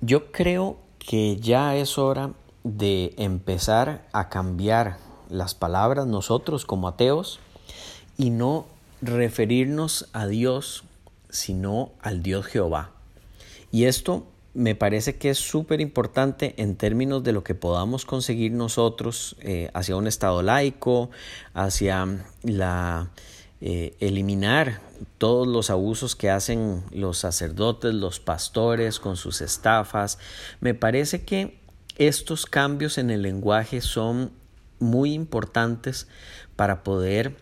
Yo 0.00 0.32
creo 0.32 0.78
que 0.98 1.36
ya 1.36 1.76
es 1.76 1.98
hora 1.98 2.32
de 2.64 3.14
empezar 3.18 4.06
a 4.12 4.30
cambiar 4.30 4.96
las 5.28 5.54
palabras 5.54 6.06
nosotros 6.06 6.64
como 6.64 6.88
ateos 6.88 7.38
y 8.16 8.30
no 8.30 8.66
referirnos 9.02 10.08
a 10.14 10.26
Dios 10.26 10.84
sino 11.28 11.92
al 12.00 12.22
Dios 12.22 12.46
Jehová. 12.46 12.92
Y 13.70 13.84
esto 13.84 14.26
me 14.54 14.74
parece 14.74 15.16
que 15.16 15.30
es 15.30 15.38
súper 15.38 15.82
importante 15.82 16.54
en 16.56 16.76
términos 16.76 17.22
de 17.22 17.32
lo 17.32 17.44
que 17.44 17.54
podamos 17.54 18.04
conseguir 18.06 18.52
nosotros 18.52 19.36
eh, 19.40 19.70
hacia 19.74 19.96
un 19.96 20.06
Estado 20.06 20.42
laico, 20.42 21.10
hacia 21.54 22.24
la 22.42 23.10
eh, 23.62 23.94
eliminar 24.00 24.80
todos 25.18 25.46
los 25.46 25.68
abusos 25.68 26.16
que 26.16 26.30
hacen 26.30 26.82
los 26.92 27.18
sacerdotes, 27.18 27.92
los 27.92 28.18
pastores 28.18 28.98
con 29.00 29.16
sus 29.16 29.42
estafas. 29.42 30.18
Me 30.60 30.72
parece 30.72 31.24
que 31.24 31.60
estos 31.96 32.46
cambios 32.46 32.96
en 32.96 33.10
el 33.10 33.22
lenguaje 33.22 33.82
son 33.82 34.32
muy 34.78 35.12
importantes 35.12 36.08
para 36.56 36.82
poder 36.82 37.36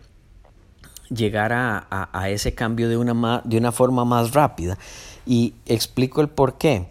llegar 1.09 1.53
a, 1.53 2.29
ese 2.29 2.53
cambio 2.53 2.89
de 2.89 2.97
una, 2.97 3.41
de 3.45 3.57
una 3.57 3.71
forma 3.71 4.03
más 4.05 4.33
rápida. 4.33 4.77
Y 5.25 5.55
explico 5.65 6.21
el 6.21 6.27
por 6.27 6.57
qué. 6.57 6.89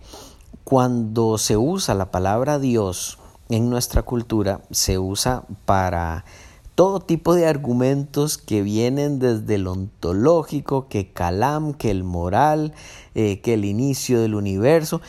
Cuando 0.65 1.39
se 1.39 1.56
usa 1.56 1.95
la 1.95 2.11
palabra 2.11 2.59
Dios 2.59 3.19
en 3.48 3.70
nuestra 3.70 4.03
cultura, 4.03 4.62
se 4.70 4.98
usa 4.98 5.45
para 5.65 6.25
todo 6.79 7.01
tipo 7.01 7.35
de 7.35 7.45
argumentos 7.45 8.39
que 8.39 8.63
vienen 8.63 9.19
desde 9.19 9.57
el 9.57 9.67
ontológico, 9.67 10.87
que 10.87 11.11
Calam, 11.11 11.75
que 11.75 11.91
el 11.91 12.05
moral, 12.05 12.73
eh, 13.17 13.41
que 13.41 13.55
el 13.55 13.65
inicio 13.65 14.21
del 14.21 14.37
universo. 14.37 15.01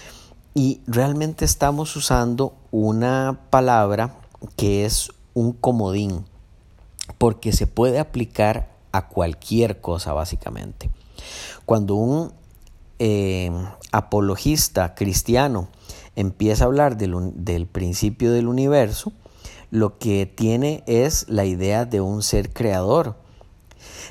Y 0.55 0.81
realmente 0.87 1.45
estamos 1.45 1.95
usando 1.95 2.55
una 2.71 3.41
palabra 3.51 4.15
que 4.55 4.83
es 4.83 5.11
un 5.35 5.53
comodín, 5.53 6.25
porque 7.19 7.53
se 7.53 7.67
puede 7.67 7.99
aplicar 7.99 8.71
a 8.91 9.07
cualquier 9.07 9.79
cosa 9.79 10.11
básicamente. 10.13 10.89
Cuando 11.67 11.93
un 11.93 12.33
eh, 12.97 13.51
apologista 13.91 14.95
cristiano 14.95 15.67
empieza 16.15 16.63
a 16.63 16.67
hablar 16.67 16.97
del, 16.97 17.13
del 17.35 17.67
principio 17.67 18.31
del 18.31 18.47
universo, 18.47 19.13
lo 19.71 19.97
que 19.97 20.25
tiene 20.25 20.83
es 20.87 21.27
la 21.29 21.45
idea 21.45 21.85
de 21.85 22.01
un 22.01 22.23
ser 22.23 22.51
creador. 22.51 23.15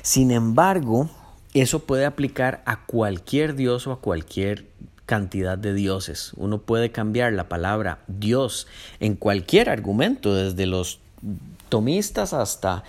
Sin 0.01 0.31
embargo, 0.31 1.09
eso 1.53 1.79
puede 1.79 2.05
aplicar 2.05 2.61
a 2.65 2.85
cualquier 2.85 3.55
dios 3.55 3.87
o 3.87 3.91
a 3.91 3.99
cualquier 3.99 4.67
cantidad 5.05 5.57
de 5.57 5.73
dioses. 5.73 6.31
Uno 6.37 6.59
puede 6.59 6.91
cambiar 6.91 7.33
la 7.33 7.49
palabra 7.49 7.99
Dios 8.07 8.67
en 8.99 9.15
cualquier 9.15 9.69
argumento, 9.69 10.35
desde 10.35 10.65
los 10.67 10.99
tomistas 11.69 12.33
hasta 12.33 12.83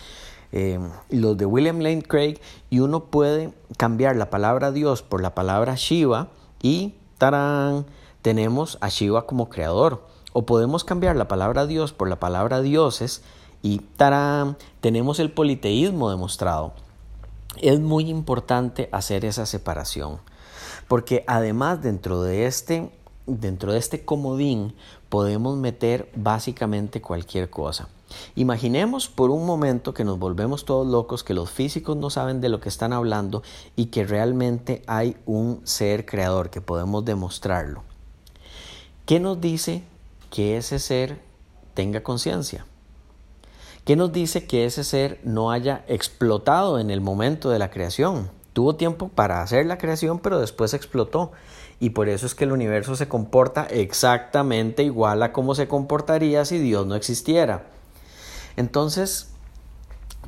eh, 0.53 0.79
los 1.09 1.39
de 1.39 1.47
William 1.47 1.81
Lane 1.81 2.03
Craig, 2.03 2.39
y 2.69 2.81
uno 2.81 3.05
puede 3.05 3.53
cambiar 3.77 4.17
la 4.17 4.31
palabra 4.31 4.71
Dios 4.71 5.03
por 5.03 5.23
la 5.23 5.35
palabra 5.35 5.75
Shiva 5.77 6.29
y 6.63 6.95
¡tarán! 7.19 7.87
tenemos 8.23 8.79
a 8.81 8.89
Shiva 8.89 9.27
como 9.27 9.49
creador. 9.49 10.07
O 10.33 10.47
podemos 10.47 10.85
cambiar 10.85 11.17
la 11.17 11.29
palabra 11.29 11.67
Dios 11.67 11.93
por 11.93 12.09
la 12.09 12.21
palabra 12.21 12.61
dioses 12.61 13.23
y 13.63 13.83
tenemos 14.81 15.19
el 15.19 15.33
politeísmo 15.33 16.11
demostrado. 16.11 16.73
Es 17.61 17.81
muy 17.81 18.09
importante 18.09 18.89
hacer 18.93 19.25
esa 19.25 19.45
separación, 19.45 20.19
porque 20.89 21.25
además 21.27 21.83
dentro 21.83 22.23
de 22.23 22.47
este 22.47 22.91
dentro 23.27 23.73
de 23.73 23.79
este 23.79 24.05
comodín 24.05 24.75
podemos 25.09 25.57
meter 25.57 26.11
básicamente 26.15 27.01
cualquier 27.01 27.51
cosa. 27.51 27.89
Imaginemos 28.35 29.09
por 29.09 29.31
un 29.31 29.47
momento 29.47 29.95
que 29.95 30.05
nos 30.05 30.19
volvemos 30.19 30.65
todos 30.65 30.87
locos, 30.87 31.23
que 31.23 31.35
los 31.35 31.51
físicos 31.51 31.97
no 31.97 32.11
saben 32.11 32.41
de 32.41 32.49
lo 32.49 32.61
que 32.61 32.69
están 32.69 32.93
hablando 32.93 33.43
y 33.77 33.87
que 33.87 34.05
realmente 34.05 34.83
hay 34.87 35.17
un 35.27 35.61
ser 35.65 36.07
creador, 36.07 36.51
que 36.51 36.61
podemos 36.61 37.05
demostrarlo. 37.05 37.83
¿Qué 39.07 39.21
nos 39.21 39.41
dice 39.41 39.85
que 40.31 40.57
ese 40.57 40.79
ser 40.79 41.21
tenga 41.75 42.03
conciencia? 42.03 42.67
¿Qué 43.85 43.97
nos 43.97 44.13
dice 44.13 44.47
que 44.47 44.67
ese 44.67 44.85
ser 44.85 45.21
no 45.25 45.51
haya 45.51 45.85
explotado 45.89 46.79
en 46.79 46.91
el 46.91 47.01
momento 47.01 47.51
de 47.51 47.59
la 47.59 47.71
creación? 47.71 48.31
Tuvo 48.53 48.77
tiempo 48.77 49.09
para 49.09 49.43
hacer 49.43 49.67
la 49.67 49.79
creación, 49.79 50.19
pero 50.19 50.39
después 50.39 50.75
explotó. 50.75 51.33
Y 51.79 51.91
por 51.91 52.09
eso 52.09 52.27
es 52.27 52.35
que 52.35 52.45
el 52.45 52.53
universo 52.53 52.95
se 52.95 53.09
comporta 53.09 53.65
exactamente 53.65 54.83
igual 54.83 55.23
a 55.23 55.33
cómo 55.33 55.55
se 55.55 55.67
comportaría 55.67 56.45
si 56.45 56.59
Dios 56.59 56.87
no 56.87 56.95
existiera. 56.95 57.67
Entonces, 58.57 59.31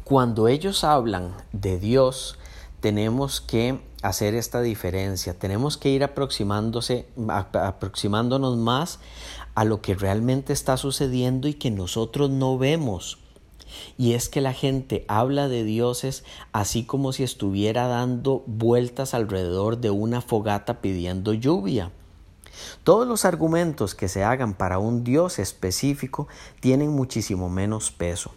cuando 0.05 0.49
ellos 0.49 0.83
hablan 0.83 1.35
de 1.53 1.79
Dios, 1.79 2.39
tenemos 2.81 3.41
que 3.41 3.81
hacer 4.03 4.35
esta 4.35 4.61
diferencia, 4.61 5.39
tenemos 5.39 5.77
que 5.77 5.91
ir 5.91 6.05
aproximándose, 6.05 7.07
aproximándonos 7.29 8.57
más 8.59 8.99
a 9.55 9.65
lo 9.65 9.81
que 9.81 9.95
realmente 9.95 10.53
está 10.53 10.77
sucediendo 10.77 11.49
y 11.49 11.55
que 11.55 11.71
nosotros 11.71 12.31
no 12.31 12.59
vemos. 12.59 13.19
Y 13.97 14.13
es 14.13 14.29
que 14.29 14.41
la 14.41 14.53
gente 14.53 15.05
habla 15.09 15.49
de 15.49 15.65
dioses 15.65 16.25
así 16.53 16.85
como 16.85 17.13
si 17.13 17.23
estuviera 17.23 17.87
dando 17.87 18.43
vueltas 18.47 19.15
alrededor 19.15 19.79
de 19.79 19.91
una 19.91 20.21
fogata 20.21 20.81
pidiendo 20.81 21.33
lluvia. 21.33 21.91
Todos 22.85 23.07
los 23.07 23.25
argumentos 23.25 23.95
que 23.95 24.09
se 24.09 24.25
hagan 24.25 24.55
para 24.55 24.79
un 24.79 25.05
Dios 25.05 25.39
específico 25.39 26.29
tienen 26.61 26.91
muchísimo 26.91 27.49
menos 27.49 27.91
peso, 27.91 28.33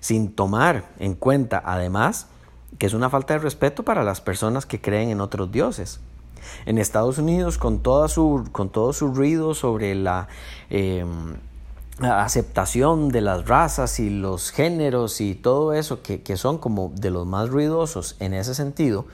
sin 0.00 0.34
tomar 0.34 0.90
en 0.98 1.14
cuenta 1.14 1.62
además 1.64 2.26
que 2.78 2.86
es 2.86 2.94
una 2.94 3.10
falta 3.10 3.34
de 3.34 3.40
respeto 3.40 3.82
para 3.82 4.04
las 4.04 4.20
personas 4.20 4.66
que 4.66 4.80
creen 4.80 5.10
en 5.10 5.20
otros 5.20 5.50
dioses. 5.52 6.00
En 6.66 6.78
Estados 6.78 7.18
Unidos, 7.18 7.58
con, 7.58 7.80
toda 7.80 8.08
su, 8.08 8.48
con 8.52 8.70
todo 8.70 8.92
su 8.92 9.08
ruido 9.14 9.54
sobre 9.54 9.94
la 9.94 10.28
em, 10.70 11.36
aceptación 12.00 13.10
de 13.10 13.20
las 13.20 13.46
razas 13.46 14.00
y 14.00 14.10
los 14.10 14.50
géneros 14.50 15.20
y 15.20 15.34
todo 15.34 15.72
eso 15.72 16.02
que, 16.02 16.22
que 16.22 16.36
son 16.36 16.58
como 16.58 16.92
de 16.94 17.10
los 17.10 17.26
más 17.26 17.48
ruidosos 17.48 18.16
en 18.18 18.34
ese 18.34 18.54
sentido, 18.54 19.06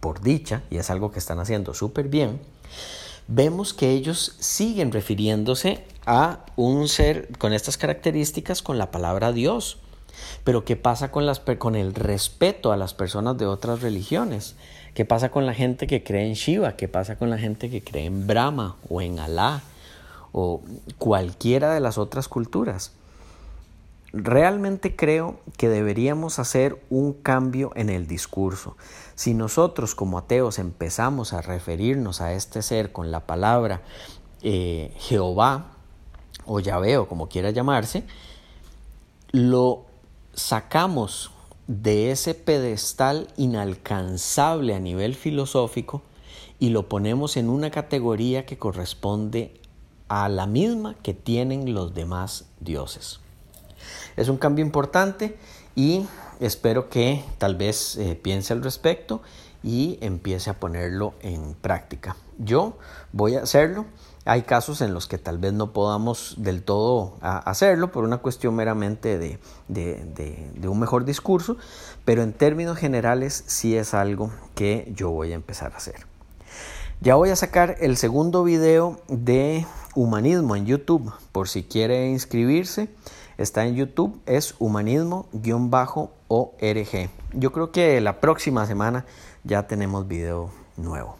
por 0.00 0.20
dicha, 0.20 0.62
y 0.70 0.78
es 0.78 0.90
algo 0.90 1.12
que 1.12 1.20
están 1.20 1.38
haciendo 1.38 1.74
súper 1.74 2.08
bien, 2.08 2.40
vemos 3.28 3.72
que 3.72 3.90
ellos 3.90 4.36
siguen 4.40 4.92
refiriéndose 4.92 5.84
a 6.06 6.44
un 6.56 6.88
ser 6.88 7.28
con 7.38 7.52
estas 7.52 7.76
características 7.76 8.62
con 8.62 8.78
la 8.78 8.90
palabra 8.90 9.32
Dios. 9.32 9.78
Pero 10.44 10.64
¿qué 10.64 10.76
pasa 10.76 11.10
con, 11.10 11.26
las, 11.26 11.40
con 11.40 11.76
el 11.76 11.94
respeto 11.94 12.72
a 12.72 12.76
las 12.76 12.94
personas 12.94 13.38
de 13.38 13.46
otras 13.46 13.82
religiones? 13.82 14.56
¿Qué 14.94 15.04
pasa 15.04 15.30
con 15.30 15.46
la 15.46 15.54
gente 15.54 15.86
que 15.86 16.02
cree 16.02 16.26
en 16.26 16.34
Shiva? 16.34 16.76
¿Qué 16.76 16.88
pasa 16.88 17.16
con 17.16 17.30
la 17.30 17.38
gente 17.38 17.70
que 17.70 17.82
cree 17.82 18.04
en 18.04 18.26
Brahma 18.26 18.76
o 18.88 19.00
en 19.00 19.18
Alá 19.18 19.62
o 20.32 20.60
cualquiera 20.98 21.72
de 21.72 21.80
las 21.80 21.96
otras 21.96 22.28
culturas? 22.28 22.92
Realmente 24.12 24.94
creo 24.94 25.40
que 25.56 25.70
deberíamos 25.70 26.38
hacer 26.38 26.82
un 26.90 27.14
cambio 27.14 27.72
en 27.74 27.88
el 27.88 28.06
discurso. 28.06 28.76
Si 29.14 29.32
nosotros 29.32 29.94
como 29.94 30.18
ateos 30.18 30.58
empezamos 30.58 31.32
a 31.32 31.40
referirnos 31.40 32.20
a 32.20 32.34
este 32.34 32.60
ser 32.60 32.92
con 32.92 33.10
la 33.10 33.20
palabra 33.20 33.80
eh, 34.42 34.92
Jehová 34.98 35.68
o 36.44 36.60
Yahvé 36.60 36.98
o 36.98 37.08
como 37.08 37.30
quiera 37.30 37.50
llamarse, 37.50 38.04
lo 39.30 39.86
sacamos 40.34 41.30
de 41.66 42.10
ese 42.10 42.34
pedestal 42.34 43.28
inalcanzable 43.36 44.74
a 44.74 44.80
nivel 44.80 45.14
filosófico 45.14 46.02
y 46.58 46.70
lo 46.70 46.88
ponemos 46.88 47.36
en 47.36 47.48
una 47.48 47.70
categoría 47.70 48.46
que 48.46 48.58
corresponde 48.58 49.60
a 50.08 50.28
la 50.28 50.46
misma 50.46 50.94
que 51.02 51.14
tienen 51.14 51.74
los 51.74 51.94
demás 51.94 52.46
dioses. 52.60 53.20
Es 54.16 54.28
un 54.28 54.36
cambio 54.36 54.64
importante 54.64 55.38
y 55.74 56.06
espero 56.40 56.88
que 56.88 57.24
tal 57.38 57.56
vez 57.56 57.96
eh, 57.96 58.14
piense 58.14 58.52
al 58.52 58.62
respecto 58.62 59.22
y 59.62 59.98
empiece 60.00 60.50
a 60.50 60.60
ponerlo 60.60 61.14
en 61.22 61.54
práctica. 61.54 62.16
Yo 62.38 62.76
voy 63.12 63.36
a 63.36 63.42
hacerlo. 63.42 63.86
Hay 64.24 64.42
casos 64.42 64.80
en 64.82 64.94
los 64.94 65.08
que 65.08 65.18
tal 65.18 65.38
vez 65.38 65.52
no 65.52 65.72
podamos 65.72 66.36
del 66.38 66.62
todo 66.62 67.16
hacerlo 67.20 67.90
por 67.90 68.04
una 68.04 68.18
cuestión 68.18 68.54
meramente 68.54 69.18
de, 69.18 69.38
un 70.68 70.78
mejor 70.78 71.04
discurso, 71.04 71.56
pero 72.04 72.22
en 72.22 72.32
términos 72.32 72.78
generales 72.78 73.42
sí 73.48 73.76
es 73.76 73.94
algo 73.94 74.30
que 74.54 74.92
yo 74.94 75.10
voy 75.10 75.32
a 75.32 75.34
empezar 75.34 75.72
a 75.72 75.78
hacer. 75.78 76.06
Ya 77.00 77.16
voy 77.16 77.30
a 77.30 77.36
sacar 77.36 77.78
el 77.80 77.96
segundo 77.96 78.44
video 78.44 79.00
de 79.08 79.66
humanismo 79.96 80.54
en 80.54 80.66
YouTube 80.66 81.12
por 81.32 81.48
si 81.48 81.64
quiere 81.64 82.08
inscribirse. 82.08 82.88
Está 83.38 83.66
en 83.66 83.74
YouTube, 83.74 84.20
es 84.26 84.54
humanismo-org. 84.60 85.26
Yo 87.32 87.50
creo 87.50 87.72
que 87.72 88.00
la 88.00 88.20
próxima 88.20 88.66
semana 88.66 89.04
ya 89.42 89.66
tenemos 89.66 90.06
video 90.06 90.50
nuevo. 90.76 91.16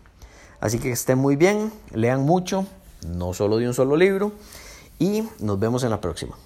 Así 0.61 0.79
que 0.79 0.93
estén 0.93 1.19
muy 1.19 1.35
bien, 1.35 1.73
lean 1.91 2.23
mucho 2.23 2.65
no 3.07 3.35
solo 3.35 3.59
de 3.59 3.67
un 3.67 3.75
solo 3.75 3.97
libro. 3.97 4.33
Y 4.99 5.25
nos 5.41 5.59
vemos 5.59 5.85
en 5.85 5.91
la 5.91 6.01
próxima. 6.01 6.37